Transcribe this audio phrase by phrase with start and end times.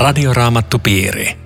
[0.00, 1.36] Radioraamattupiiri.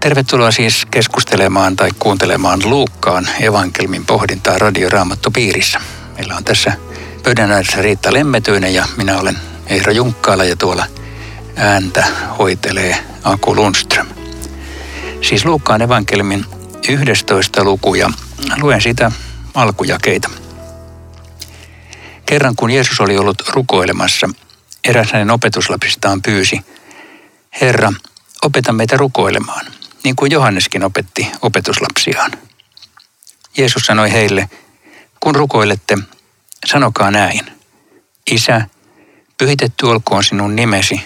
[0.00, 5.80] Tervetuloa siis keskustelemaan tai kuuntelemaan Luukkaan evankelmin pohdintaa Radioraamattupiirissä.
[6.16, 6.72] Meillä on tässä
[7.22, 10.86] pöydän ääressä Riitta Lemmetyinen ja minä olen Eero Junkkaala ja tuolla
[11.56, 12.04] ääntä
[12.38, 14.06] hoitelee Aku Lundström.
[15.22, 16.44] Siis Luukkaan evankelmin
[16.88, 18.10] 11 luku ja
[18.60, 19.12] luen sitä
[19.54, 20.30] alkujakeita.
[22.26, 24.30] Kerran kun Jeesus oli ollut rukoilemassa,
[24.84, 26.60] eräs hänen opetuslapsistaan pyysi,
[27.60, 27.92] Herra,
[28.42, 29.66] opeta meitä rukoilemaan,
[30.04, 32.30] niin kuin Johanneskin opetti opetuslapsiaan.
[33.56, 34.50] Jeesus sanoi heille,
[35.20, 35.98] kun rukoilette,
[36.66, 37.52] sanokaa näin.
[38.30, 38.66] Isä,
[39.38, 41.00] pyhitetty olkoon sinun nimesi,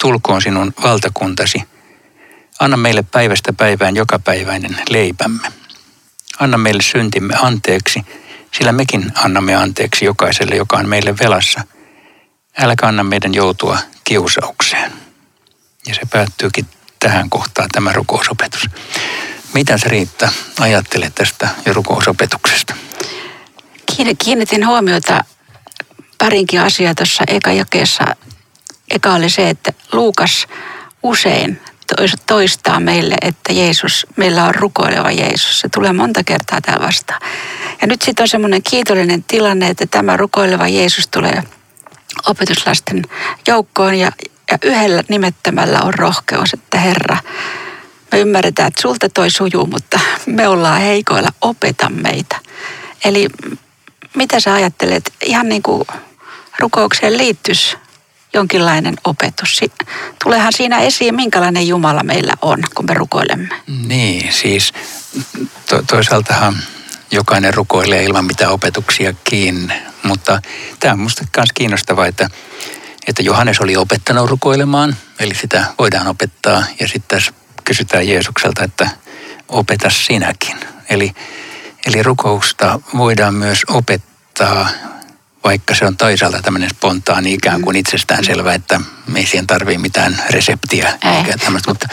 [0.00, 1.62] tulkoon sinun valtakuntasi.
[2.60, 5.52] Anna meille päivästä päivään jokapäiväinen leipämme.
[6.38, 8.00] Anna meille syntimme anteeksi,
[8.58, 11.60] sillä mekin annamme anteeksi jokaiselle, joka on meille velassa.
[12.58, 15.01] Älä anna meidän joutua kiusaukseen.
[15.86, 16.66] Ja se päättyykin
[16.98, 18.68] tähän kohtaan tämä rukousopetus.
[19.54, 20.28] Mitä se Riitta
[20.60, 22.74] ajattelet tästä ja rukousopetuksesta?
[24.24, 25.24] Kiinnitin huomiota
[26.18, 28.04] parinkin asiaa tuossa eka jakeessa.
[28.90, 30.46] Eka oli se, että Luukas
[31.02, 31.60] usein
[32.26, 35.60] toistaa meille, että Jeesus, meillä on rukoileva Jeesus.
[35.60, 37.20] Se tulee monta kertaa täällä vastaan.
[37.80, 41.42] Ja nyt sitten on semmoinen kiitollinen tilanne, että tämä rukoileva Jeesus tulee
[42.26, 43.02] opetuslasten
[43.46, 44.12] joukkoon ja,
[44.52, 47.16] ja yhdellä nimettämällä on rohkeus, että Herra,
[48.12, 52.36] me ymmärretään, että sulta toi sujuu, mutta me ollaan heikoilla, opeta meitä.
[53.04, 53.28] Eli
[54.16, 55.84] mitä sä ajattelet, ihan niin kuin
[56.58, 57.76] rukoukseen liittyisi
[58.34, 59.60] jonkinlainen opetus.
[60.24, 63.54] Tuleehan siinä esiin, minkälainen Jumala meillä on, kun me rukoilemme.
[63.86, 64.72] Niin, siis
[65.68, 66.56] to- toisaaltahan
[67.10, 70.42] jokainen rukoilee ilman mitään opetuksiakin, mutta
[70.80, 72.30] tämä on minusta myös kiinnostavaa, että,
[73.06, 77.32] että Johannes oli opettanut rukoilemaan, eli sitä voidaan opettaa, ja sitten tässä
[77.64, 78.90] kysytään Jeesukselta, että
[79.48, 80.56] opeta sinäkin.
[80.90, 81.12] Eli,
[81.86, 84.68] eli rukousta voidaan myös opettaa
[85.44, 88.80] vaikka se on toisaalta tämmöinen spontaani ikään kuin itsestään selvä, että
[89.14, 91.10] ei siihen tarvii mitään reseptiä ei.
[91.10, 91.88] eikä tämmöistä, mutta,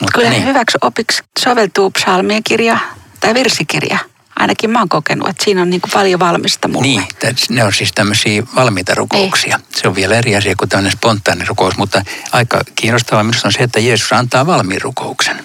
[0.00, 0.46] mutta Kyllä niin.
[0.46, 2.78] hyväksi opiksi soveltuu psalmien kirja
[3.20, 3.98] tai virsikirja.
[4.40, 6.86] Ainakin mä oon kokenut, että siinä on niin kuin paljon valmista mulle.
[6.86, 7.04] Niin,
[7.48, 9.56] ne on siis tämmöisiä valmiita rukouksia.
[9.56, 9.80] Ei.
[9.80, 12.02] Se on vielä eri asia kuin tämmöinen spontaani rukous, mutta
[12.32, 15.44] aika kiinnostavaa minusta on se, että Jeesus antaa valmiin rukouksen.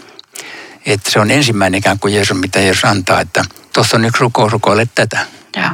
[0.85, 4.51] Että se on ensimmäinen ikään kuin Jeesus, mitä Jeesus antaa, että tuossa on yksi rukous,
[4.51, 5.25] rukoile tätä.
[5.57, 5.69] Joo.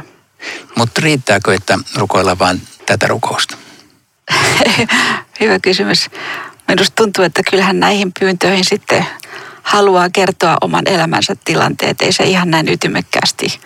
[0.76, 3.56] Mutta riittääkö, että rukoillaan vain tätä rukousta?
[5.40, 6.10] Hyvä kysymys.
[6.68, 9.06] Minusta tuntuu, että kyllähän näihin pyyntöihin sitten
[9.62, 12.02] haluaa kertoa oman elämänsä tilanteet.
[12.02, 13.60] Ei se ihan näin ytimekkäästi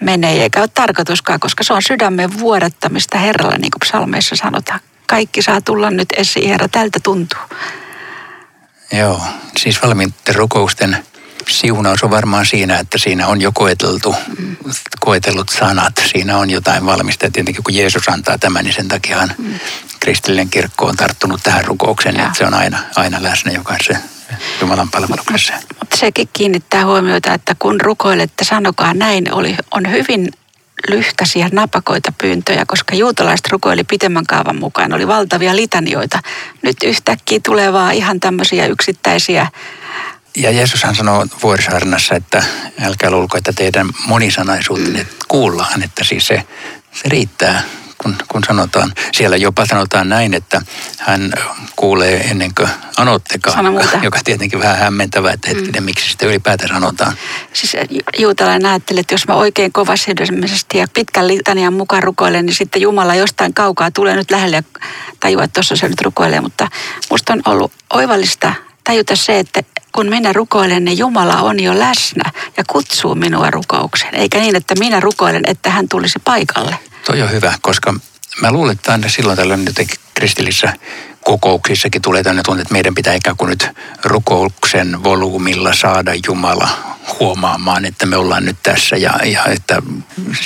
[0.00, 4.80] mene eikä ole tarkoituskaan, koska se on sydämen vuodattamista Herralle, niin kuin psalmeissa sanotaan.
[5.06, 7.40] Kaikki saa tulla nyt esiin, Herra, tältä tuntuu.
[8.92, 9.22] Joo,
[9.56, 10.96] siis valmiitten rukousten
[11.48, 14.56] siunaus on varmaan siinä, että siinä on jo koeteltu, mm.
[15.00, 15.92] koetellut sanat.
[16.12, 17.26] Siinä on jotain valmista.
[17.26, 19.54] Ja tietenkin kun Jeesus antaa tämän, niin sen takia mm.
[20.00, 22.26] kristillinen kirkko on tarttunut tähän rukoukseen, ja.
[22.26, 23.96] että se on aina, aina läsnä jokaisessa
[24.60, 25.52] Jumalan palveluksessa.
[25.78, 30.28] Mutta sekin kiinnittää huomiota, että kun rukoilette, sanokaa näin, oli, on hyvin
[30.88, 34.92] lyhkäisiä napakoita pyyntöjä, koska juutalaiset rukoili pitemmän kaavan mukaan.
[34.92, 36.18] Oli valtavia litanioita.
[36.62, 39.46] Nyt yhtäkkiä tulee vaan ihan tämmöisiä yksittäisiä
[40.36, 42.42] ja Jeesushan sanoo vuorisaarnassa, että
[42.82, 46.44] älkää luulko, että teidän monisanaisuutenne kuullaan, että siis se,
[46.92, 47.62] se riittää,
[48.02, 48.92] kun, kun sanotaan.
[49.12, 50.62] Siellä jopa sanotaan näin, että
[50.98, 51.32] hän
[51.76, 53.64] kuulee ennen kuin anottekaan,
[54.02, 55.84] joka, tietenkin vähän hämmentävää, että hetkinen, mm.
[55.84, 57.12] miksi sitä ylipäätään sanotaan.
[57.52, 57.76] Siis
[58.18, 60.12] juutalainen ajattelee, että jos mä oikein kovasti
[60.74, 64.88] ja pitkän litanian mukaan rukoilen, niin sitten Jumala jostain kaukaa tulee nyt lähelle ja
[65.20, 66.40] tajua, että tuossa se nyt rukoilee.
[66.40, 66.68] Mutta
[67.10, 68.54] musta on ollut oivallista
[68.90, 69.62] tajuta se, että
[69.92, 74.14] kun minä rukoilen, niin Jumala on jo läsnä ja kutsuu minua rukoukseen.
[74.14, 76.78] Eikä niin, että minä rukoilen, että hän tulisi paikalle.
[77.06, 77.94] Toi on hyvä, koska
[78.40, 80.72] mä luulen, että aina silloin tällöin jotenkin kristillissä
[81.24, 83.68] kokouksissakin tulee tämmöinen tunne, että meidän pitää ikään kuin nyt
[84.04, 86.68] rukouksen volyymilla saada Jumala
[87.20, 89.82] huomaamaan, että me ollaan nyt tässä ja, ja että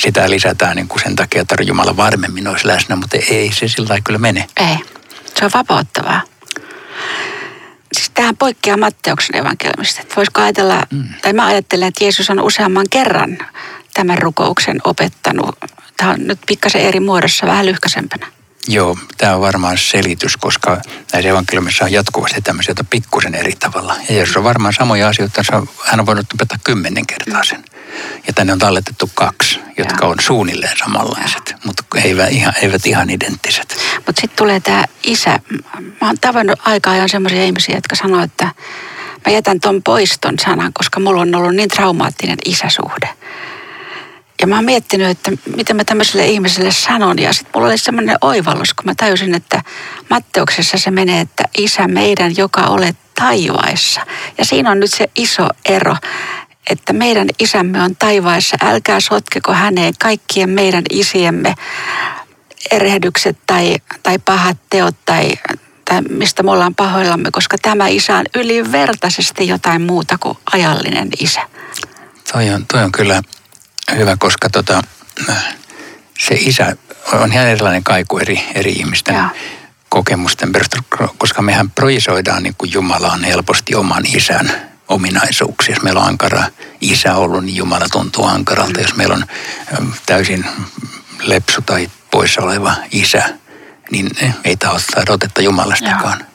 [0.03, 4.01] sitä lisätään niin kuin sen takia, että Jumala varmemmin olisi läsnä, mutta ei se sillä
[4.05, 4.47] kyllä mene.
[4.57, 4.77] Ei,
[5.39, 6.34] se on vapauttavaa
[8.15, 10.03] tähän poikkeaa Matteuksen evankeliumista.
[10.17, 11.05] Voisiko ajatella, mm.
[11.23, 13.39] tai mä ajattelen, että Jeesus on useamman kerran
[13.95, 15.59] tämän rukouksen opettanut.
[15.97, 18.27] Tämä on nyt pikkasen eri muodossa, vähän lyhkäisempänä.
[18.69, 20.81] Joo, tämä on varmaan selitys, koska
[21.13, 23.97] näissä evankeliumissa on jatkuvasti tämmöisiä, joita pikkusen eri tavalla.
[24.09, 25.43] Ja Jeesus on varmaan samoja asioita,
[25.85, 27.65] hän on voinut opettaa kymmenen kertaa sen.
[28.27, 33.77] Ja tänne on talletettu kaksi, jotka on suunnilleen samanlaiset, mutta eivät ihan, eivät ihan identtiset.
[33.97, 35.41] Mutta sitten tulee tämä isä.
[36.01, 38.45] Mä oon tavannut aika ajan semmoisia ihmisiä, jotka sanoo, että
[39.27, 43.09] mä jätän ton poiston sanan, koska mulla on ollut niin traumaattinen isäsuhde.
[44.45, 47.19] Ja mä oon miettinyt, että miten mä tämmöiselle ihmiselle sanon.
[47.19, 49.63] Ja sitten mulla oli semmoinen oivallus, kun mä tajusin, että
[50.11, 54.01] Matteuksessa se menee, että isä meidän, joka olet taivaissa.
[54.39, 55.97] Ja siinä on nyt se iso ero,
[56.71, 58.57] että meidän isämme on taivaissa.
[58.65, 61.55] Älkää sotkeko häneen kaikkien meidän isiemme
[62.71, 65.33] erehdykset tai, tai pahat teot tai,
[65.85, 71.41] tai mistä me ollaan pahoillamme, koska tämä isä on ylivertaisesti jotain muuta kuin ajallinen isä.
[72.33, 73.23] Toi on, toi on kyllä
[73.97, 74.83] hyvä, koska tota,
[76.19, 76.77] se isä
[77.13, 79.29] on ihan erilainen kaiku eri, eri ihmisten ja.
[79.89, 84.53] kokemusten perusteella, koska mehän projisoidaan niin kuin Jumalaan helposti oman isän
[84.89, 85.75] ominaisuuksia.
[85.75, 86.45] Jos meillä on ankara
[86.81, 88.81] isä ollut, niin Jumala tuntuu ankaralta.
[88.81, 89.25] Jos meillä on
[90.07, 90.47] täysin
[91.23, 93.29] lepsu tai poissa oleva isä,
[93.91, 94.11] niin
[94.45, 96.19] ei taho saada otetta Jumalastakaan.
[96.19, 96.29] Joo.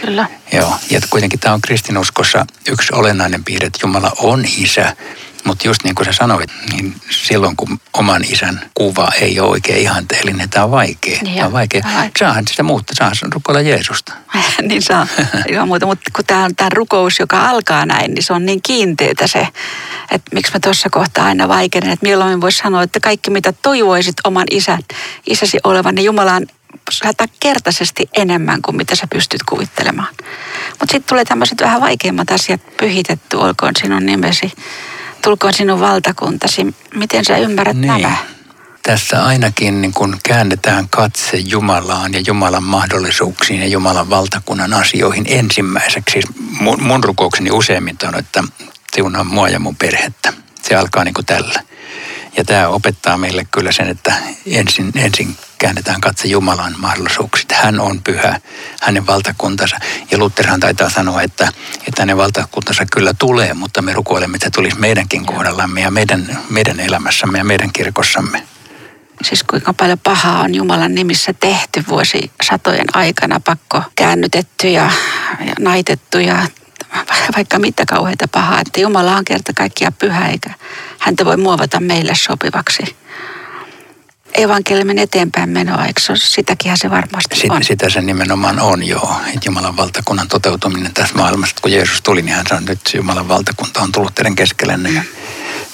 [0.00, 0.28] Kyllä.
[0.52, 4.96] Joo, ja kuitenkin tämä on kristinuskossa yksi olennainen piirre, että Jumala on isä,
[5.44, 9.78] mutta just niin kuin sä sanoit, niin silloin kun oman isän kuva ei ole oikein
[9.78, 11.18] ihanteellinen, tämä on vaikea.
[11.22, 11.82] Niin tämä on vaikea.
[12.18, 14.12] Saahan sitä muuttaa, saa rukoilla Jeesusta.
[14.68, 15.06] niin saa,
[15.48, 15.86] ilman muuta.
[15.86, 19.48] Mutta kun tämä on tämä rukous, joka alkaa näin, niin se on niin kiinteetä se,
[20.10, 24.16] että miksi mä tuossa kohtaa aina vaikeinen, että milloin voisi sanoa, että kaikki mitä toivoisit
[24.24, 24.82] oman isän,
[25.26, 26.46] isäsi olevan, niin Jumala on
[27.40, 30.14] kertaisesti enemmän kuin mitä sä pystyt kuvittelemaan.
[30.68, 34.52] Mutta sitten tulee tämmöiset vähän vaikeimmat asiat pyhitetty, olkoon sinun nimesi
[35.24, 36.74] tulkoon sinun valtakuntasi.
[36.94, 37.86] Miten sä ymmärrät niin.
[37.86, 38.16] nämä?
[38.82, 46.12] Tässä ainakin niin kun käännetään katse Jumalaan ja Jumalan mahdollisuuksiin ja Jumalan valtakunnan asioihin ensimmäiseksi.
[46.12, 46.26] Siis
[46.60, 48.44] mun, mun rukoukseni useimmin on, että
[48.94, 50.32] siunaa mua ja mun perhettä.
[50.62, 51.60] Se alkaa niin kuin tällä.
[52.36, 54.14] Ja tämä opettaa meille kyllä sen, että
[54.46, 57.52] ensin, ensin käännetään katse Jumalan mahdollisuukset.
[57.52, 58.40] Hän on pyhä,
[58.82, 59.76] hänen valtakuntansa.
[60.10, 61.48] Ja Lutherhan taitaa sanoa, että,
[61.88, 66.80] että hänen valtakuntansa kyllä tulee, mutta me rukoilemme, että tulisi meidänkin kohdallamme ja meidän, meidän
[66.80, 68.42] elämässämme ja meidän kirkossamme.
[69.22, 74.90] Siis kuinka paljon pahaa on Jumalan nimissä tehty vuosi satojen aikana, pakko käännytetty ja,
[75.46, 76.46] ja naitettu ja
[77.36, 80.50] vaikka mitä kauheita pahaa, että Jumala on kerta kaikkiaan pyhä eikä
[80.98, 82.96] häntä voi muovata meille sopivaksi
[84.34, 87.64] evankeliumin eteenpäin menoa, eikö sitäkin se varmasti Sit, on?
[87.64, 89.16] Sitä se nimenomaan on, joo.
[89.44, 93.80] Jumalan valtakunnan toteutuminen tässä maailmassa, kun Jeesus tuli, niin hän sanoi, että nyt Jumalan valtakunta
[93.80, 94.90] on tullut teidän keskellenne.
[94.90, 95.02] Ja,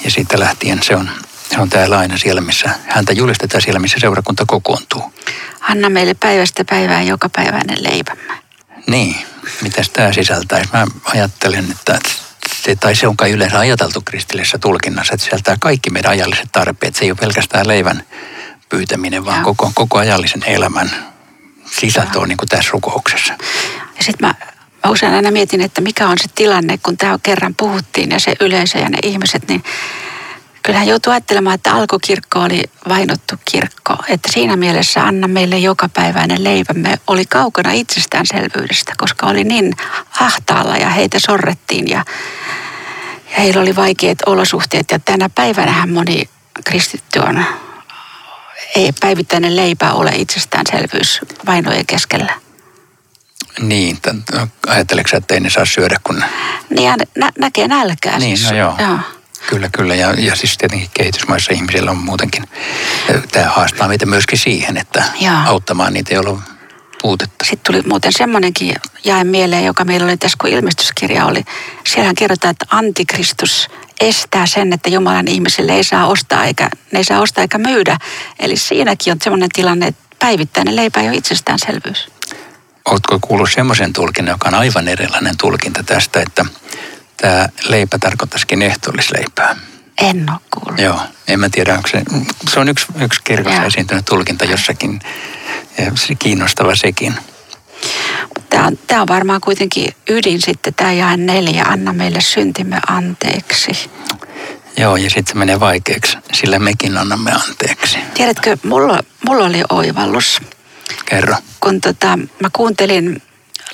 [0.05, 1.11] ja siitä lähtien se on,
[1.55, 5.13] se on täällä aina siellä, missä häntä julistetaan siellä, missä seurakunta kokoontuu.
[5.61, 8.39] Anna meille päivästä päivään joka päiväinen leipämme.
[8.87, 9.17] Niin,
[9.63, 10.65] mitä tämä sisältää?
[10.73, 11.99] Mä ajattelen, että
[12.63, 16.97] se, tai se on kai yleensä ajateltu kristillisessä tulkinnassa, että sisältää kaikki meidän ajalliset tarpeet.
[16.97, 18.03] Se ei ole pelkästään leivän
[18.69, 21.11] pyytäminen, vaan koko, koko ajallisen elämän
[21.71, 23.35] sisältö on niin kuin tässä rukouksessa.
[23.97, 24.35] Ja sitten mä,
[24.85, 28.35] mä usein aina mietin, että mikä on se tilanne, kun tämä kerran puhuttiin ja se
[28.41, 29.63] yleisö ja ne ihmiset, niin
[30.63, 33.97] kyllähän joutuu ajattelemaan, että alkukirkko oli vainottu kirkko.
[34.09, 39.73] Että siinä mielessä Anna meille jokapäiväinen leivämme oli kaukana itsestäänselvyydestä, koska oli niin
[40.21, 42.05] ahtaalla ja heitä sorrettiin ja,
[43.31, 44.91] ja heillä oli vaikeat olosuhteet.
[44.91, 46.29] Ja tänä päivänähän moni
[46.65, 47.45] kristitty on
[48.77, 52.35] ei päivittäinen leipä ole itsestäänselvyys vainojen keskellä.
[53.61, 53.99] Niin,
[54.67, 56.25] ajatteleksä, että ei ne saa syödä, kun...
[56.71, 58.51] Niin, nä- näkee nälkää Niin, siis.
[58.51, 58.75] no joo.
[58.79, 58.99] joo.
[59.49, 59.95] Kyllä, kyllä.
[59.95, 62.45] Ja, ja siis tietenkin kehitysmaissa ihmisillä on muutenkin,
[63.33, 65.35] tämä haastaa meitä myöskin siihen, että Joo.
[65.47, 66.43] auttamaan niitä, joilla on
[67.03, 67.45] puutetta.
[67.45, 71.45] Sitten tuli muuten semmoinenkin jae mieleen, joka meillä oli tässä, kun ilmestyskirja oli.
[71.87, 73.69] Siellähän kerrotaan, että antikristus
[74.01, 77.99] estää sen, että Jumalan ihmisille ei saa ostaa eikä, ne ei saa ostaa eikä myydä.
[78.39, 82.09] Eli siinäkin on semmoinen tilanne, että päivittäinen leipä ei ole itsestäänselvyys.
[82.85, 86.45] Oletko kuullut semmoisen tulkinnan, joka on aivan erilainen tulkinta tästä, että
[87.21, 89.57] tämä leipä tarkoittaisikin ehtoollisleipää?
[90.03, 90.81] En ole kuullut.
[90.81, 92.03] Joo, en mä tiedä, onko se,
[92.49, 95.01] se on yksi, yksi kirkossa esiintynyt tulkinta jossakin,
[95.79, 97.15] ja se kiinnostava sekin.
[98.51, 103.91] Tämä on, tämä on varmaan kuitenkin ydin sitten, tämä jae neljä, anna meille syntimme anteeksi.
[104.77, 107.99] Joo, ja sitten se menee vaikeaksi, sillä mekin annamme anteeksi.
[108.15, 110.41] Tiedätkö, mulla, mulla oli oivallus.
[111.05, 111.37] Kerro.
[111.61, 113.23] Kun tota, mä kuuntelin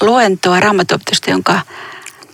[0.01, 1.61] luentoa raamatuopitusta, jonka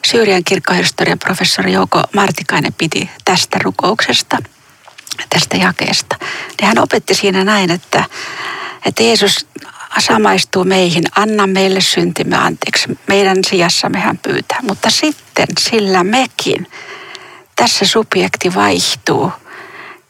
[0.07, 4.39] Syyrian kirkkohistorian professori Jouko Martikainen piti tästä rukouksesta,
[5.29, 6.17] tästä jakeesta.
[6.61, 8.05] Niin hän opetti siinä näin, että,
[8.87, 9.47] että Jeesus
[9.99, 12.99] samaistuu meihin, anna meille syntimme anteeksi.
[13.07, 14.59] Meidän sijassamme hän pyytää.
[14.63, 16.67] Mutta sitten sillä mekin
[17.57, 19.33] tässä subjekti vaihtuu.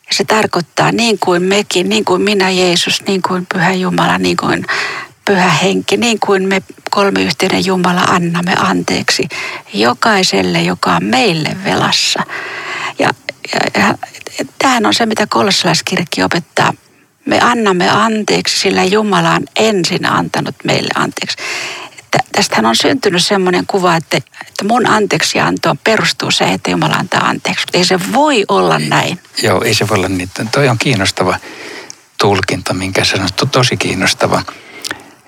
[0.07, 4.37] Ja se tarkoittaa niin kuin mekin, niin kuin minä Jeesus, niin kuin Pyhä Jumala, niin
[4.37, 4.67] kuin
[5.25, 9.29] Pyhä Henki, niin kuin me kolmiyhteinen Jumala annamme anteeksi
[9.75, 12.23] jokaiselle, joka on meille velassa.
[12.99, 13.11] Ja,
[13.55, 13.95] ja, ja
[14.59, 16.75] tämähän on se, mitä kolossalaiskirkki opettaa.
[17.27, 21.37] Me annamme anteeksi, sillä Jumala on ensin antanut meille anteeksi
[22.33, 27.65] tästähän on syntynyt semmoinen kuva, että, että mun anteeksiantoon perustuu se, että Jumala antaa anteeksi.
[27.73, 29.19] Ei se voi olla näin.
[29.43, 30.31] Joo, ei se voi olla niin.
[30.53, 31.37] Toi on kiinnostava
[32.19, 34.43] tulkinta, minkä sanot, tosi kiinnostava.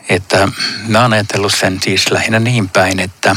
[0.08, 0.48] Että
[0.88, 3.36] mä oon ajatellut sen siis lähinnä niin päin, että,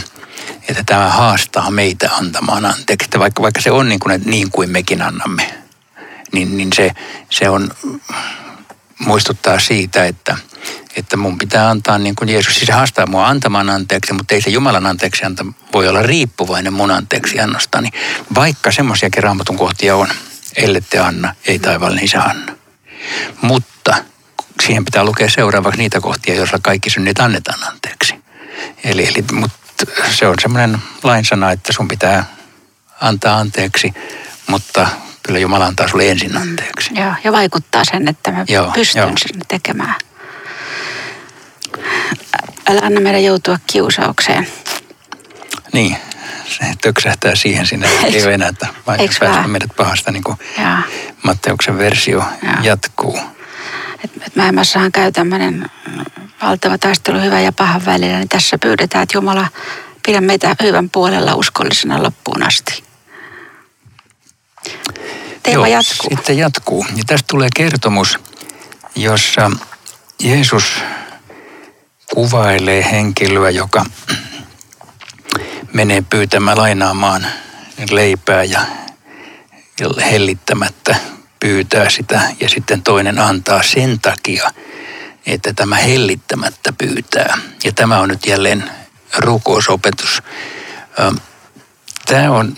[0.70, 3.06] että tämä haastaa meitä antamaan anteeksi.
[3.06, 5.54] Että vaikka, vaikka se on niin kuin, että niin kuin mekin annamme,
[6.32, 6.92] niin, niin se,
[7.30, 7.72] se on,
[9.00, 10.38] muistuttaa siitä, että–
[10.98, 12.54] että mun pitää antaa niin kuin Jeesus.
[12.54, 16.74] Siis se haastaa mua antamaan anteeksi, mutta ei se Jumalan anteeksi anta voi olla riippuvainen
[16.74, 17.90] mun anteeksi annostani.
[18.36, 20.08] Vaikka semmoisiakin raamatun kohtia on,
[20.56, 22.56] ellette anna, ei taivallinen isä anna.
[23.42, 23.96] Mutta
[24.64, 28.16] siihen pitää lukea seuraavaksi niitä kohtia, joissa kaikki synnit annetaan anteeksi.
[28.84, 32.26] Eli, eli mutta se on semmoinen lainsana, että sun pitää
[33.02, 33.94] antaa anteeksi,
[34.48, 34.88] mutta
[35.24, 36.90] kyllä Jumala antaa sulle ensin anteeksi.
[36.96, 39.12] Joo, ja vaikuttaa sen, että mä joo, pystyn joo.
[39.18, 39.96] sinne tekemään
[42.70, 44.48] älä anna meidän joutua kiusaukseen.
[45.74, 45.98] Niin,
[46.50, 48.68] se töksähtää siihen sinne, ei ole enää, että
[49.20, 50.82] päästä meidät pahasta, niin kuin Jaa.
[51.24, 52.60] Matteuksen versio Jaa.
[52.62, 53.20] jatkuu.
[54.04, 55.70] Et, et maailmassahan käy tämmöinen
[56.42, 59.48] valtava taistelu hyvän ja pahan välillä, niin tässä pyydetään, että Jumala
[60.06, 62.84] pidä meitä hyvän puolella uskollisena loppuun asti.
[65.44, 66.10] Teema Joo, jatkuu.
[66.10, 66.86] Sitten jatkuu.
[66.96, 68.20] Ja tästä tulee kertomus,
[68.96, 69.52] jossa
[70.20, 70.84] Jeesus
[72.14, 73.86] kuvailee henkilöä, joka
[75.74, 77.28] menee pyytämään lainaamaan
[77.92, 78.62] leipää ja
[80.12, 80.96] hellittämättä
[81.48, 84.52] pyytää sitä ja sitten toinen antaa sen takia,
[85.26, 87.38] että tämä hellittämättä pyytää.
[87.64, 88.72] Ja tämä on nyt jälleen
[89.18, 90.22] rukousopetus.
[92.06, 92.54] Tämä on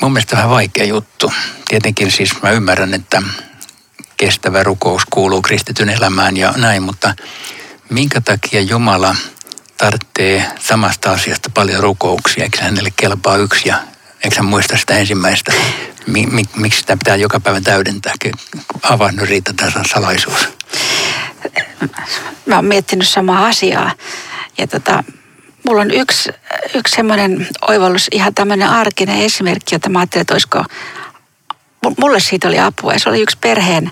[0.00, 1.32] mun mielestä vähän vaikea juttu.
[1.68, 3.22] Tietenkin siis mä ymmärrän, että
[4.16, 7.14] kestävä rukous kuuluu kristityn elämään ja näin, mutta
[7.90, 9.16] minkä takia Jumala
[9.76, 13.93] tarvitsee samasta asiasta paljon rukouksia, eikö hänelle kelpaa yksi ja
[14.24, 15.52] eikö muista sitä ensimmäistä?
[16.06, 18.14] Mi, mi, miksi sitä pitää joka päivä täydentää?
[18.82, 20.48] Avaa nyt riitä tässä salaisuus.
[22.46, 23.92] Mä oon miettinyt samaa asiaa
[24.58, 25.04] ja tota,
[25.68, 26.30] mulla on yksi,
[26.74, 30.64] yksi semmoinen oivallus, ihan tämmöinen arkinen esimerkki, jota mä ajattelin, että olisiko,
[31.98, 32.92] mulle siitä oli apua.
[32.92, 33.90] Ja se oli yksi perheen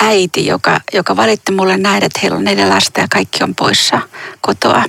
[0.00, 4.00] äiti, joka, joka valitti mulle näin, että heillä on neljä lasta ja kaikki on poissa
[4.40, 4.84] kotoa.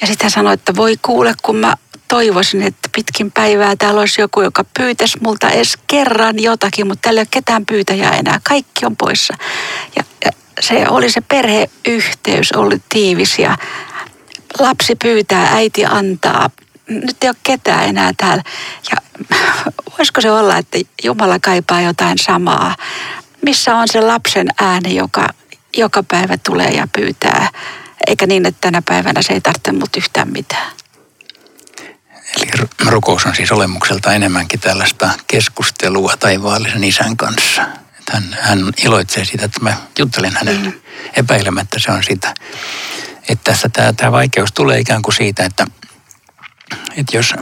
[0.00, 1.74] Ja sitten hän sanoi, että voi kuule, kun mä
[2.08, 7.18] toivoisin, että pitkin päivää täällä olisi joku, joka pyytäisi multa edes kerran jotakin, mutta täällä
[7.18, 8.40] ei ole ketään pyytäjää enää.
[8.42, 9.34] Kaikki on poissa.
[9.96, 13.58] Ja, ja se oli se perheyhteys, oli tiivis ja
[14.58, 16.50] lapsi pyytää, äiti antaa.
[16.88, 18.42] Nyt ei ole ketään enää täällä.
[18.90, 19.26] Ja
[19.98, 22.76] voisiko se olla, että Jumala kaipaa jotain samaa?
[23.42, 25.28] missä on se lapsen ääni, joka
[25.76, 27.48] joka päivä tulee ja pyytää,
[28.06, 30.72] eikä niin, että tänä päivänä se ei tarvitse mut yhtään mitään.
[32.42, 37.62] Eli rukous on siis olemukselta enemmänkin tällaista keskustelua taivaallisen isän kanssa.
[37.98, 40.68] Että hän, hän iloitsee siitä, että mä juttelen hänelle.
[40.68, 40.80] Mm.
[41.16, 42.34] Epäilemättä se on sitä.
[43.28, 45.66] Että tässä tämä, tämä vaikeus tulee ikään kuin siitä, että,
[46.96, 47.34] että jos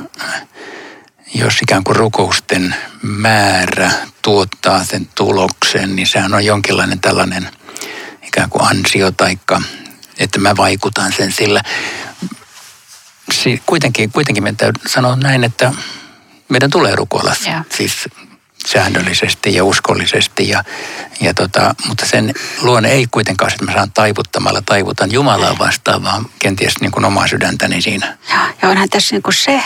[1.34, 3.90] jos ikään kuin rukousten määrä
[4.22, 7.48] tuottaa sen tuloksen, niin sehän on jonkinlainen tällainen
[8.22, 9.62] ikään kuin ansio taikka,
[10.18, 11.62] että mä vaikutan sen sillä.
[13.66, 15.72] Kuitenkin, kuitenkin meidän täytyy sanoa näin, että
[16.48, 17.64] meidän tulee rukoilla yeah.
[17.76, 18.08] siis
[18.66, 20.48] säännöllisesti ja uskollisesti.
[20.48, 20.64] Ja,
[21.20, 26.26] ja tota, mutta sen luonne ei kuitenkaan, että mä saan taivuttamalla taivutan Jumalaa vastaan, vaan
[26.38, 28.18] kenties niin kuin omaa sydäntäni siinä.
[28.62, 29.62] Ja onhan tässä niin kuin se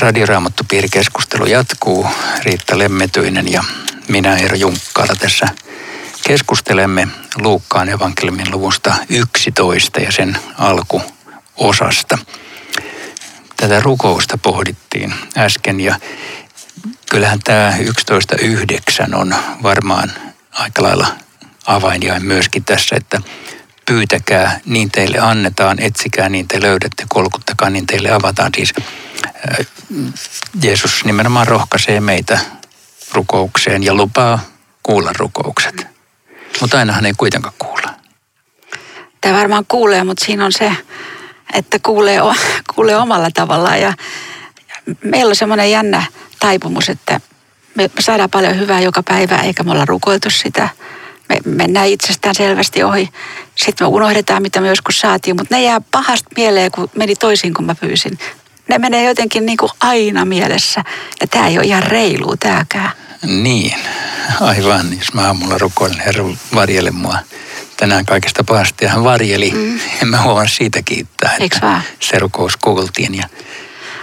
[0.00, 2.06] Radioraamattupiirikeskustelu jatkuu.
[2.44, 3.64] Riitta Lemmetyinen ja
[4.08, 5.48] minä Eero Junkkaala tässä
[6.26, 12.18] keskustelemme Luukkaan evankeliumin luvusta 11 ja sen alkuosasta.
[13.56, 15.94] tätä rukousta pohdittiin äsken ja
[17.10, 17.72] kyllähän tämä
[19.10, 20.12] 11.9 on varmaan
[20.52, 21.06] aika lailla
[21.66, 23.20] avainjain myöskin tässä, että
[23.86, 28.52] pyytäkää, niin teille annetaan, etsikää, niin te löydätte, kolkuttakaa, niin teille avataan.
[28.56, 29.66] Siis äh,
[30.62, 32.38] Jeesus nimenomaan rohkaisee meitä
[33.12, 34.38] rukoukseen ja lupaa
[34.82, 35.95] kuulla rukoukset.
[36.60, 37.94] Mutta ainahan ei kuitenkaan kuulla.
[39.20, 40.72] Tämä varmaan kuulee, mutta siinä on se,
[41.52, 42.20] että kuulee,
[42.74, 43.80] kuulee omalla tavallaan.
[43.80, 43.92] Ja
[45.04, 46.02] meillä on semmoinen jännä
[46.38, 47.20] taipumus, että
[47.74, 50.68] me saadaan paljon hyvää joka päivä, eikä me olla rukoiltu sitä.
[51.28, 53.08] Me mennään itsestään selvästi ohi.
[53.54, 57.54] Sitten me unohdetaan, mitä me joskus saatiin, mutta ne jää pahasti mieleen, kun meni toisin
[57.54, 58.18] kuin mä pyysin.
[58.68, 60.84] Ne menee jotenkin niin kuin aina mielessä.
[61.20, 62.90] Ja tämä ei ole ihan reilu tämäkään.
[63.26, 63.78] Niin,
[64.40, 64.98] aivan.
[64.98, 67.18] Jos mä aamulla rukoilen, Herra varjele mua
[67.76, 68.84] tänään kaikesta pahasta.
[68.84, 69.50] Ja hän varjeli.
[69.50, 69.80] Mm.
[70.02, 73.14] En mä huomaa siitä kiittää, että se rukous kuultiin.
[73.14, 73.28] Ja...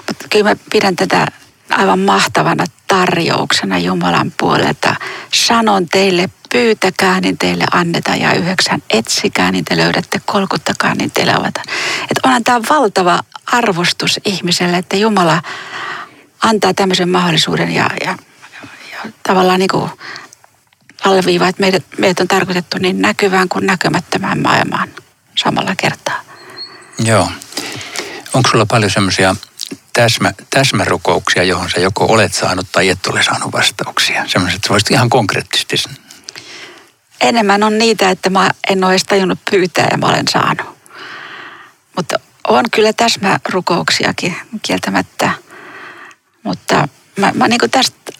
[0.08, 1.28] Mutta kyllä mä pidän tätä
[1.70, 4.96] aivan mahtavana tarjouksena Jumalan puolelta.
[5.34, 8.20] Sanon teille, pyytäkää, niin teille annetaan.
[8.20, 10.22] Ja yhdeksän, etsikää, niin te löydätte.
[10.26, 11.66] Kolkuttakaa, niin teille avataan.
[12.02, 15.42] Että onhan tämä valtava arvostus ihmiselle, että Jumala
[16.44, 18.18] antaa tämmöisen mahdollisuuden ja, ja
[19.28, 19.90] tavallaan niin kuin
[21.04, 24.90] alleviivaa, että meidät, meidät on tarkoitettu niin näkyvään kuin näkymättömään maailmaan
[25.36, 26.22] samalla kertaa.
[27.06, 27.32] Joo.
[28.34, 29.36] Onko sulla paljon semmoisia
[29.94, 34.24] täsmä, täsmärukouksia, johon sä joko olet saanut tai et ole saanut vastauksia?
[34.28, 35.78] Semmoiset, että voisit ihan konkreettisesti
[37.22, 40.78] Enemmän on niitä, että mä en ole edes tajunnut pyytää ja mä olen saanut.
[41.96, 45.32] Mutta on kyllä täsmärukouksiakin kieltämättä.
[46.44, 48.12] Mutta mä, mä niin tästä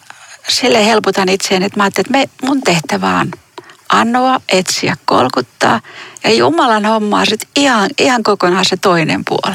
[0.48, 3.30] sille helpotan itseäni, että mä ajattelin, että me, mun tehtävä on
[3.88, 5.80] anoa, etsiä, kolkuttaa.
[6.24, 9.54] Ja Jumalan hommaa sitten ihan, ihan kokonaan se toinen puoli.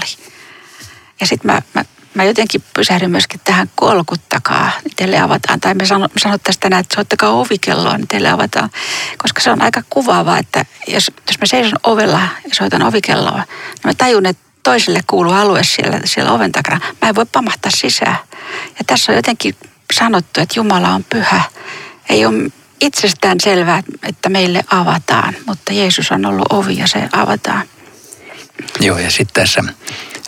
[1.19, 5.59] Ja sitten mä, mä mä jotenkin pysähdyn myöskin tähän kolkuttakaa, niin teille avataan.
[5.59, 8.69] Tai me sanottaisiin tänään, että soittakaa ovikelloa, niin teille avataan.
[9.17, 13.81] Koska se on aika kuvaavaa, että jos, jos mä seison ovella ja soitan ovikelloa, niin
[13.85, 16.79] mä tajun, että toiselle kuuluu alue siellä, siellä oven takana.
[17.01, 18.17] Mä en voi pamahtaa sisään.
[18.79, 19.55] Ja tässä on jotenkin
[19.93, 21.41] sanottu, että Jumala on pyhä.
[22.09, 22.49] Ei ole
[22.81, 27.67] itsestään selvää, että meille avataan, mutta Jeesus on ollut ovi ja se avataan.
[28.79, 29.63] Joo, ja sitten tässä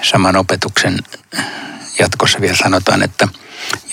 [0.02, 1.00] saman opetuksen
[2.00, 3.28] jatkossa vielä sanotaan, että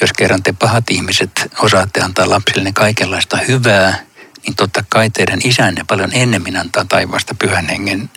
[0.00, 3.98] jos kerran te pahat ihmiset osaatte antaa lapsille kaikenlaista hyvää,
[4.46, 8.10] niin totta kai teidän isänne paljon ennemmin antaa taivaasta pyhän hengen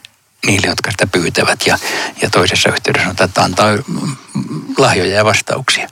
[0.45, 1.59] niille, jotka sitä pyytävät.
[1.65, 1.77] Ja,
[2.21, 3.77] ja toisessa yhteydessä sanotaan, että antaa
[4.77, 5.89] lahjoja ja vastauksia.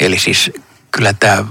[0.00, 0.50] Eli siis
[0.90, 1.44] kyllä tämä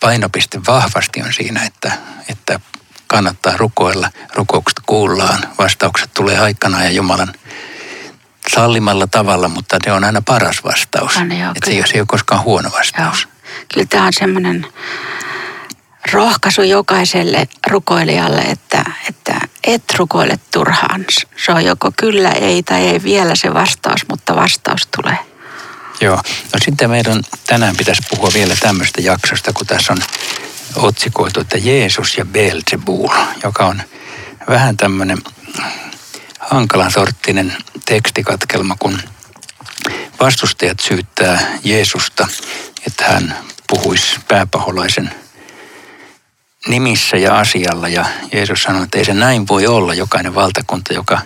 [0.00, 1.92] painopiste vahvasti on siinä, että,
[2.28, 2.60] että
[3.06, 7.34] kannattaa rukoilla, rukoukset kuullaan, vastaukset tulee aikana ja Jumalan
[8.54, 11.16] sallimalla tavalla, mutta se on aina paras vastaus.
[11.16, 13.22] Aina, joo, että se, ei, se ei ole koskaan huono vastaus.
[13.22, 13.32] Joo.
[13.74, 14.66] Kyllä tämä on semmoinen
[16.12, 21.04] rohkaisu jokaiselle rukoilijalle, että, että et rukoile turhaan.
[21.44, 25.01] Se on joko kyllä, ei tai ei vielä se vastaus, mutta vastaus tulee.
[26.02, 26.16] Joo.
[26.52, 29.98] No sitten meidän tänään pitäisi puhua vielä tämmöistä jaksosta, kun tässä on
[30.76, 33.08] otsikoitu, että Jeesus ja Beelzebul,
[33.44, 33.82] joka on
[34.48, 35.18] vähän tämmöinen
[36.38, 38.98] hankalan sorttinen tekstikatkelma, kun
[40.20, 42.28] vastustajat syyttää Jeesusta,
[42.86, 43.36] että hän
[43.66, 45.14] puhuisi pääpaholaisen
[46.68, 47.88] nimissä ja asialla.
[47.88, 49.94] Ja Jeesus sanoi, että ei se näin voi olla.
[49.94, 51.20] Jokainen valtakunta, joka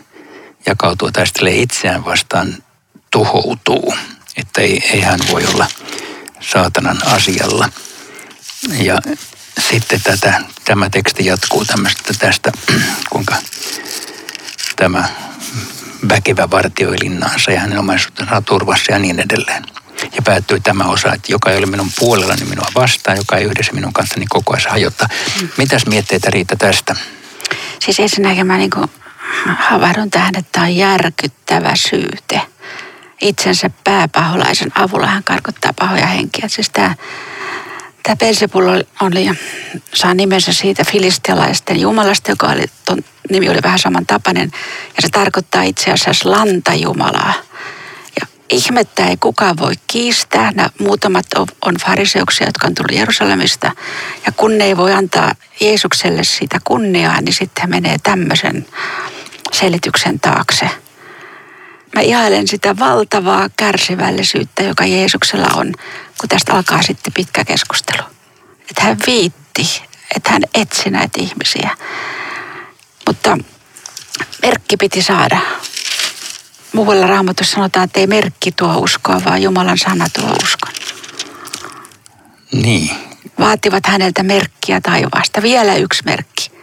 [0.66, 2.56] jakautuu taistelee itseään vastaan,
[3.10, 3.94] tuhoutuu.
[4.36, 5.66] Että ei, ei hän voi olla
[6.40, 7.68] saatanan asialla.
[8.78, 8.98] Ja
[9.70, 12.52] sitten tätä, tämä teksti jatkuu tämmöistä tästä,
[13.10, 13.36] kuinka
[14.76, 15.08] tämä
[16.08, 19.64] väkevä vartioi linnaansa ja hänen omaisuutensa turvassa ja niin edelleen.
[20.16, 23.72] Ja päättyi tämä osa, että joka ei ole minun puolellani minua vastaan, joka ei yhdessä
[23.72, 25.08] minun kanssani koko ajan hajottaa.
[25.56, 26.96] Mitäs mietteitä Riitta tästä?
[27.80, 28.70] Siis ensinnäkin mä niin
[29.58, 32.40] havahdun tähän, että tämä on järkyttävä syyte.
[33.20, 36.48] Itsensä pääpaholaisen avulla hän karkottaa pahoja henkiä.
[36.48, 36.94] Siis tämä
[38.06, 38.66] Tämä Persepul
[39.00, 39.30] oli,
[39.94, 42.98] saa nimensä siitä filistialaisten jumalasta, joka oli, ton
[43.30, 44.50] nimi oli vähän samantapainen.
[44.96, 47.34] Ja se tarkoittaa itse asiassa lantajumalaa.
[48.20, 50.52] Ja ihmettä ei kukaan voi kiistää.
[50.52, 51.26] Nämä muutamat
[51.64, 53.72] on fariseuksia, jotka on tullut Jerusalemista.
[54.26, 58.66] Ja kun ne ei voi antaa Jeesukselle sitä kunniaa, niin sitten menee tämmöisen
[59.52, 60.70] selityksen taakse.
[61.94, 65.72] Mä ihailen sitä valtavaa kärsivällisyyttä, joka Jeesuksella on
[66.20, 68.02] kun tästä alkaa sitten pitkä keskustelu.
[68.70, 69.82] Että hän viitti,
[70.16, 71.76] että hän etsi näitä ihmisiä.
[73.06, 73.38] Mutta
[74.42, 75.38] merkki piti saada.
[76.72, 80.72] muualla raamatussa sanotaan, että ei merkki tuo uskoa, vaan Jumalan sana tuo uskon.
[82.52, 82.90] Niin.
[83.38, 86.55] Vaativat häneltä merkkiä taivaasta, vielä yksi merkki.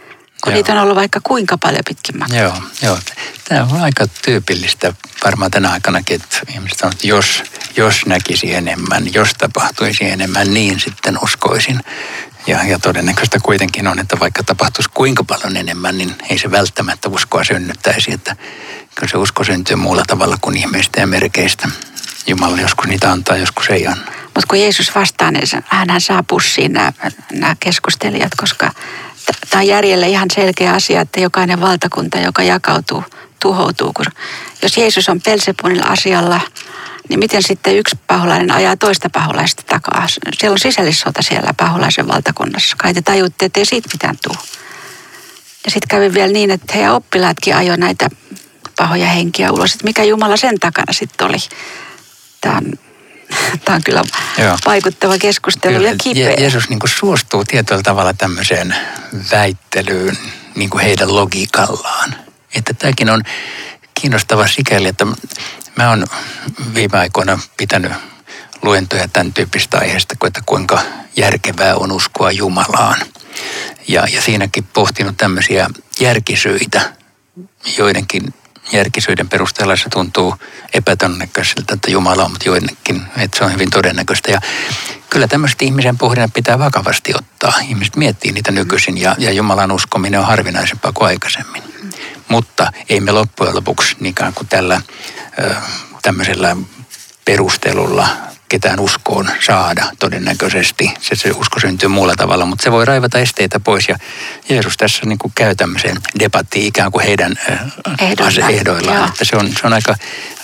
[0.43, 0.57] Kun Joo.
[0.57, 2.39] niitä on ollut vaikka kuinka paljon pitkin matkaa.
[2.39, 2.99] Joo, joo.
[3.49, 4.93] Tämä on aika tyypillistä
[5.25, 7.43] varmaan tänä aikanakin, että ihmiset sanoo, että jos,
[7.75, 11.79] jos näkisi enemmän, jos tapahtuisi enemmän, niin sitten uskoisin.
[12.47, 17.09] Ja, ja todennäköistä kuitenkin on, että vaikka tapahtuisi kuinka paljon enemmän, niin ei se välttämättä
[17.09, 18.13] uskoa synnyttäisi.
[18.13, 18.35] Että
[18.95, 21.69] kyllä se usko syntyy muulla tavalla kuin ihmeistä ja merkeistä.
[22.27, 24.11] Jumala joskus niitä antaa, joskus ei anna.
[24.23, 26.91] Mutta kun Jeesus vastaa, niin hänhän saa pussiin nämä,
[27.31, 28.71] nämä keskustelijat, koska
[29.49, 33.03] tämä on järjelle ihan selkeä asia, että jokainen valtakunta, joka jakautuu,
[33.41, 33.93] tuhoutuu.
[33.93, 34.05] Kun,
[34.61, 36.41] jos Jeesus on Pelsepunilla asialla,
[37.09, 40.07] niin miten sitten yksi paholainen ajaa toista paholaista takaa?
[40.07, 42.75] Siellä on sisällissota siellä paholaisen valtakunnassa.
[42.79, 44.37] Kai te tajutte, että ei siitä mitään tule.
[45.65, 48.09] Ja sitten kävi vielä niin, että heidän oppilaatkin ajoi näitä
[48.77, 49.73] pahoja henkiä ulos.
[49.73, 51.37] Että mikä Jumala sen takana sitten oli?
[52.41, 52.73] Tämä on,
[53.65, 54.03] tämä on kyllä
[54.37, 54.57] Joo.
[54.65, 56.29] vaikuttava keskustelu ja kipeä.
[56.29, 58.75] Je- Jeesus niin kuin suostuu tietyllä tavalla tämmöiseen
[59.31, 60.17] väittelyyn
[60.55, 62.15] niin kuin heidän logiikallaan.
[62.55, 63.21] Että tämäkin on
[64.01, 65.05] kiinnostava sikäli, että
[65.75, 66.07] mä oon
[66.73, 67.91] viime aikoina pitänyt
[68.61, 70.81] luentoja tämän tyyppistä aiheesta, kuin että kuinka
[71.15, 72.99] järkevää on uskoa Jumalaan.
[73.87, 75.69] Ja, ja siinäkin pohtinut tämmöisiä
[75.99, 76.93] järkisyitä,
[77.77, 78.33] joidenkin
[78.71, 80.35] järkisyiden perusteella se tuntuu
[80.73, 84.31] epätodennäköiseltä, että Jumala on, mutta joidenkin, että se on hyvin todennäköistä.
[84.31, 84.41] Ja
[85.09, 87.53] kyllä tämmöistä ihmisen pohdinnat pitää vakavasti ottaa.
[87.67, 91.63] Ihmiset miettii niitä nykyisin ja, ja Jumalan uskominen on harvinaisempaa kuin aikaisemmin.
[92.27, 94.81] Mutta ei me loppujen lopuksi ikään kuin tällä
[96.01, 96.55] tämmöisellä
[97.25, 98.07] perustelulla
[98.49, 100.91] ketään uskoon saada todennäköisesti.
[101.01, 103.89] Se, se usko syntyy muulla tavalla, mutta se voi raivata esteitä pois.
[103.89, 103.97] Ja
[104.49, 107.59] Jeesus tässä niin kuin käy tämmöiseen debattiin ikään kuin heidän äh,
[108.49, 109.09] ehdoillaan.
[109.09, 109.95] Että se on, se on aika,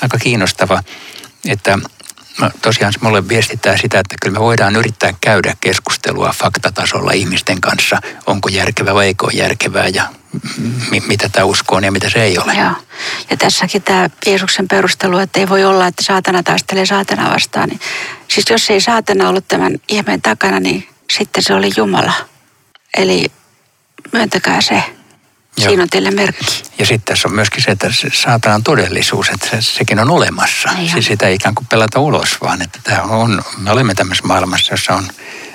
[0.01, 0.83] aika kiinnostava,
[1.47, 1.79] että
[2.62, 8.02] tosiaan mulle viestittää sitä, että kyllä me voidaan yrittää käydä keskustelua faktatasolla ihmisten kanssa.
[8.25, 10.04] Onko järkevää vai eikö ole järkevää ja
[10.91, 12.54] mi- mitä tämä usko on ja mitä se ei ole.
[12.54, 12.71] Joo.
[13.30, 17.69] Ja tässäkin tämä Jeesuksen perustelu, että ei voi olla, että saatana taistelee saatana vastaan.
[17.69, 17.80] Niin,
[18.28, 22.13] siis jos ei saatana ollut tämän ihmeen takana, niin sitten se oli Jumala.
[22.97, 23.32] Eli
[24.13, 24.84] myöntäkää se.
[25.57, 25.69] Joo.
[25.69, 26.63] Siinä on teille merkki.
[26.77, 30.69] Ja sitten tässä on myöskin se, että se saatanan todellisuus, että se, sekin on olemassa.
[30.69, 30.89] Niin on.
[30.89, 34.73] Siis sitä ei ikään kuin pelata ulos, vaan että tämä on, me olemme tämmöisessä maailmassa,
[34.73, 35.07] jossa on,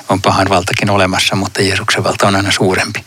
[0.09, 3.05] on pahan valtakin olemassa, mutta Jeesuksen valta on aina suurempi.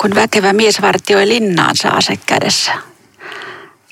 [0.00, 2.72] Kun väkevä mies vartioi linnaansa ase kädessä.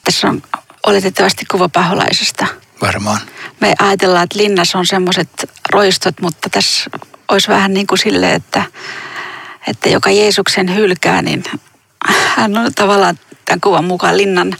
[0.04, 0.42] Tässä on
[0.86, 2.46] oletettavasti kuva paholaisesta.
[2.80, 3.20] Varmaan.
[3.60, 6.90] Me ajatellaan, että linnassa on semmoiset roistot, mutta tässä
[7.28, 8.62] olisi vähän niin kuin silleen, että,
[9.66, 11.44] että joka Jeesuksen hylkää, niin
[12.06, 14.56] hän on tavallaan tämän kuvan mukaan linnan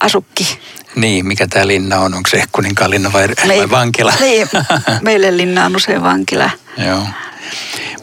[0.00, 0.58] asukki.
[0.94, 2.14] Niin, mikä tämä linna on?
[2.14, 4.12] Onko se kuninkaan linna vai, vai vankila?
[4.20, 4.48] Niin,
[5.02, 6.50] meille linna on usein vankila.
[6.86, 7.06] Joo.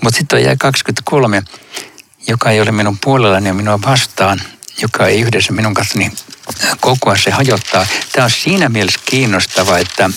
[0.01, 1.43] Mutta sitten on jäi 23,
[2.27, 4.41] joka ei ole minun puolellani ja minua vastaan,
[4.81, 6.11] joka ei yhdessä minun kanssani
[6.79, 7.87] kokoa, se hajottaa.
[8.11, 10.09] Tämä on siinä mielessä kiinnostava, että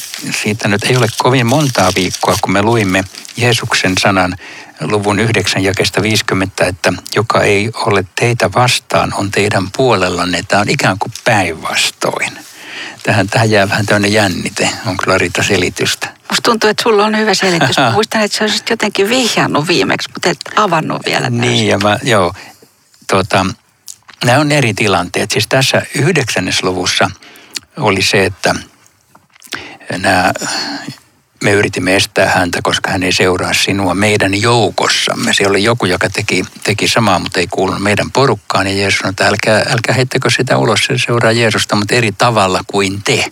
[0.42, 3.05] siitä nyt ei ole kovin montaa viikkoa, kun me luimme
[3.37, 4.37] Jeesuksen sanan
[4.81, 10.43] luvun 9 jakesta 50, että joka ei ole teitä vastaan, on teidän puolellanne.
[10.49, 12.33] Tämä on ikään kuin päinvastoin.
[13.03, 14.71] Tähän, tähän jää vähän tämmöinen jännite.
[14.87, 16.09] On kyllä Rita selitystä.
[16.31, 17.79] Musta tuntuu, että sulla on hyvä selitys.
[17.79, 21.40] Mä muistan, että sä olisit jotenkin vihjannut viimeksi, mutta et avannut vielä täysin.
[21.40, 22.35] Niin, ja mä, joo,
[23.11, 23.47] tuota,
[24.25, 25.31] nämä on eri tilanteet.
[25.31, 27.11] Siis tässä yhdeksännessä luvussa
[27.77, 28.55] oli se, että
[29.99, 30.33] nämä,
[31.44, 35.33] me yritimme estää häntä, koska hän ei seuraa sinua meidän joukossamme.
[35.35, 38.66] Se oli joku, joka teki, teki samaa, mutta ei kuulunut meidän porukkaan.
[38.66, 42.61] Ja Jeesus sanoi, että älkää, älkää heittäkö sitä ulos, se seuraa Jeesusta, mutta eri tavalla
[42.66, 43.24] kuin te.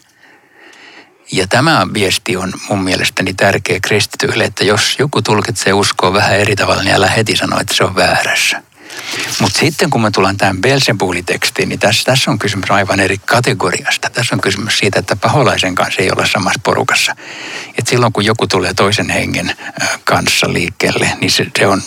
[1.32, 6.56] Ja tämä viesti on mun mielestäni tärkeä kristityille, että jos joku tulkitsee uskoa vähän eri
[6.56, 8.62] tavalla, niin älä heti sanoa, että se on väärässä.
[9.40, 14.10] Mutta sitten kun me tullaan tähän Belzebuli-tekstiin, niin tässä, tässä on kysymys aivan eri kategoriasta.
[14.10, 17.16] Tässä on kysymys siitä, että paholaisen kanssa ei olla samassa porukassa.
[17.78, 19.56] Et silloin kun joku tulee toisen hengen
[20.04, 21.82] kanssa liikkeelle, niin se, se on,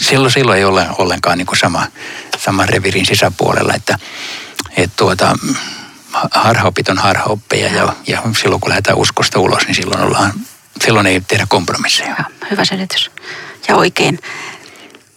[0.00, 1.86] silloin, silloin ei ole ollenkaan niin kuin sama,
[2.38, 3.74] sama revirin sisäpuolella.
[3.74, 3.98] Että,
[4.76, 5.36] et tuota,
[6.30, 10.32] harhaopit on harhaoppeja ja, ja silloin kun lähdetään uskosta ulos, niin silloin, ollaan,
[10.84, 12.16] silloin ei tehdä kompromisseja.
[12.50, 13.10] Hyvä selitys.
[13.68, 14.18] Ja oikein.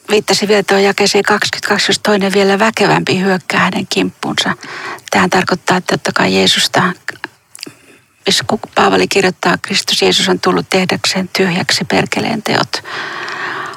[0.09, 4.53] Viittasi vielä tuo jakeeseen 22, jos toinen vielä väkevämpi hyökkää hänen kimppuunsa.
[5.11, 6.93] Tähän tarkoittaa, että totta kai Jeesusta,
[8.25, 8.43] missä
[8.75, 12.83] Paavali kirjoittaa, Kristus Jeesus on tullut tehdäkseen tyhjäksi perkeleen teot.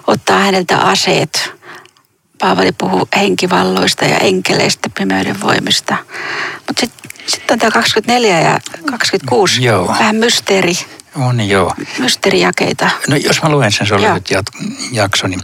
[0.06, 1.52] Ottaa häneltä aseet.
[2.38, 5.96] Paavali puhuu henkivalloista ja enkeleistä, pimeyden voimista.
[6.66, 9.64] Mutta sitten Sitten on tämä 24 ja 26.
[9.64, 9.88] Joo.
[9.88, 10.72] Vähän mysteeri,
[11.16, 11.74] On joo.
[11.98, 12.90] mysteerijakeita.
[13.08, 14.04] No jos mä luen sen, se oli
[14.92, 15.40] jakso, niin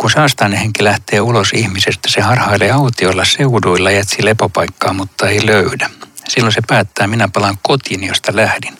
[0.00, 5.46] kun saastainen henki lähtee ulos ihmisestä, se harhailee autiolla seuduilla ja etsii lepopaikkaa, mutta ei
[5.46, 5.90] löydä.
[6.28, 8.78] Silloin se päättää, minä palaan kotiin, josta lähdin.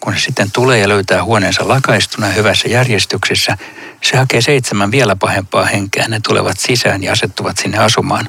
[0.00, 3.56] Kun se sitten tulee ja löytää huoneensa lakaistuna hyvässä järjestyksessä,
[4.02, 6.08] se hakee seitsemän vielä pahempaa henkeä.
[6.08, 8.28] Ne tulevat sisään ja asettuvat sinne asumaan.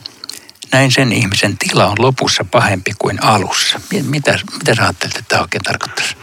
[0.71, 3.81] Näin sen ihmisen tila on lopussa pahempi kuin alussa.
[3.91, 6.15] Mi- Mitä, mitä sä ajattelet, että tämä oikein tarkoittaisi?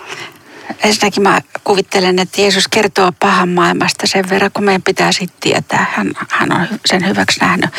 [0.85, 5.87] Ensinnäkin mä kuvittelen, että Jeesus kertoo pahan maailmasta sen verran, kun meidän pitää sitten tietää.
[5.97, 7.71] Hän, hän on sen hyväksi nähnyt.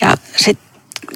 [0.00, 0.58] Ja sit,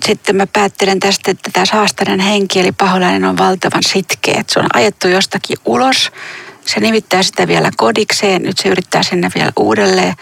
[0.05, 4.35] sitten mä päättelen tästä, että tämä saastainen henki, eli paholainen, on valtavan sitkeä.
[4.41, 6.13] Että se on ajettu jostakin ulos.
[6.67, 8.43] Se nimittää sitä vielä kodikseen.
[8.43, 10.15] Nyt se yrittää sinne vielä uudelleen.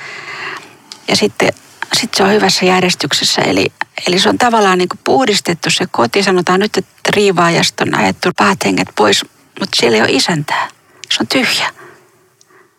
[1.09, 1.53] Ja sitten
[1.93, 3.43] sit se on hyvässä järjestyksessä.
[3.43, 3.67] Eli,
[4.07, 6.23] eli se on tavallaan niin kuin puhdistettu se koti.
[6.23, 9.25] Sanotaan nyt, että riivaajasta on ajettu pahat henget pois,
[9.61, 10.69] mutta siellä ei ole isäntää.
[11.11, 11.70] Se on tyhjä.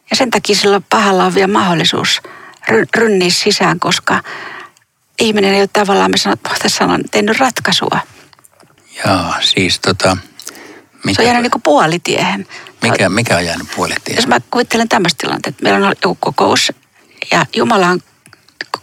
[0.09, 2.21] Ja sen takia sillä pahalla on vielä mahdollisuus
[2.71, 4.23] ry- rynniä sisään, koska
[5.19, 7.99] ihminen ei ole tavallaan, me sanot, sanoa, tehnyt ratkaisua.
[9.05, 10.17] Jaa, siis tota...
[11.05, 12.47] Mikä, Se on jäänyt niin kuin puolitiehen.
[12.81, 14.15] mikä, mikä on jäänyt puolettiin?
[14.15, 16.71] Jos mä kuvittelen tämmöistä tilannetta, että meillä on joku kokous
[17.31, 17.99] ja Jumala on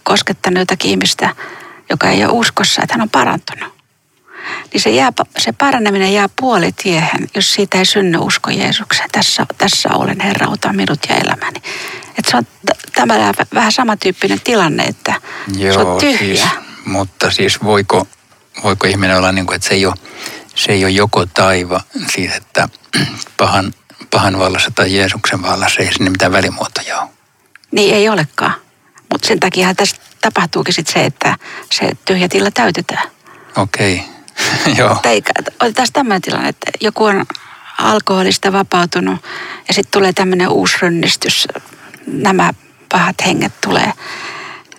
[0.02, 1.34] koskettanut jotakin ihmistä,
[1.90, 3.77] joka ei ole uskossa, että hän on parantunut.
[4.72, 9.08] Niin se, jää, se paraneminen jää puolitiehen, jos siitä ei synny usko Jeesukseen.
[9.12, 11.62] Tässä, tässä olen Herra, ota minut ja elämäni.
[12.18, 15.14] Että se on t- tämä vähän samantyyppinen tilanne, että
[15.72, 16.18] se on tyhjä.
[16.18, 16.44] siis,
[16.84, 18.06] mutta siis voiko,
[18.62, 19.94] voiko ihminen olla niin kuin, että se ei ole,
[20.54, 21.80] se ei ole joko taiva,
[22.14, 22.68] siis että
[23.36, 23.74] pahan,
[24.10, 27.08] pahan vallassa tai Jeesuksen vallassa ei sinne mitään välimuotoja ole.
[27.70, 28.54] Niin ei olekaan.
[29.12, 31.36] Mutta sen takia tässä tapahtuukin sit se, että
[31.72, 33.08] se tyhjä tila täytetään.
[33.56, 34.02] Okei,
[34.78, 34.96] joo.
[35.04, 35.22] Ei,
[35.60, 37.26] otetaan tämmöinen tilanne, että joku on
[37.78, 39.24] alkoholista vapautunut
[39.68, 41.48] ja sitten tulee tämmöinen uusi rynnistys,
[42.06, 42.52] nämä
[42.88, 43.92] pahat henget tulee.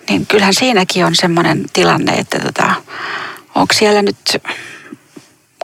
[0.08, 2.74] Niin kyllähän siinäkin on semmoinen tilanne, että tota,
[3.54, 4.36] onko siellä nyt